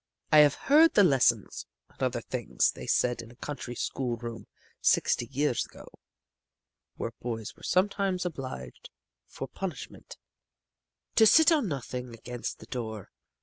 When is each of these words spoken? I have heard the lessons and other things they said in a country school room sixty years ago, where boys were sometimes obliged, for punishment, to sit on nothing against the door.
I 0.31 0.39
have 0.39 0.55
heard 0.55 0.95
the 0.95 1.03
lessons 1.03 1.67
and 1.91 2.01
other 2.01 2.21
things 2.21 2.71
they 2.71 2.87
said 2.87 3.21
in 3.21 3.29
a 3.29 3.35
country 3.35 3.75
school 3.75 4.17
room 4.17 4.47
sixty 4.81 5.27
years 5.27 5.63
ago, 5.63 5.87
where 6.95 7.11
boys 7.21 7.55
were 7.55 7.61
sometimes 7.61 8.25
obliged, 8.25 8.89
for 9.27 9.47
punishment, 9.47 10.17
to 11.17 11.27
sit 11.27 11.51
on 11.51 11.67
nothing 11.67 12.15
against 12.15 12.57
the 12.57 12.65
door. 12.65 13.11